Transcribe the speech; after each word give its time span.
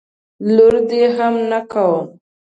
لور 0.55 0.73
دي 0.89 1.01
هم 1.17 1.35
نه 1.49 1.59
کوم. 1.71 2.05